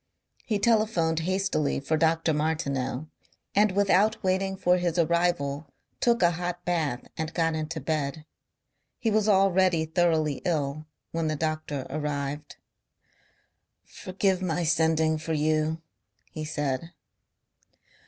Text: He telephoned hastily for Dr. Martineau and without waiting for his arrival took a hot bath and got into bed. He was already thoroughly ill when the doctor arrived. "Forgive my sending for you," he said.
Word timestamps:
He 0.45 0.57
telephoned 0.57 1.19
hastily 1.19 1.79
for 1.79 1.95
Dr. 1.95 2.33
Martineau 2.33 3.07
and 3.53 3.73
without 3.73 4.23
waiting 4.23 4.57
for 4.57 4.79
his 4.79 4.97
arrival 4.97 5.67
took 5.99 6.23
a 6.23 6.31
hot 6.31 6.65
bath 6.65 7.05
and 7.19 7.31
got 7.35 7.53
into 7.53 7.79
bed. 7.79 8.25
He 8.97 9.11
was 9.11 9.27
already 9.29 9.85
thoroughly 9.85 10.41
ill 10.43 10.87
when 11.11 11.27
the 11.27 11.35
doctor 11.35 11.85
arrived. 11.87 12.55
"Forgive 13.85 14.41
my 14.41 14.63
sending 14.63 15.19
for 15.19 15.33
you," 15.33 15.83
he 16.31 16.45
said. 16.45 16.93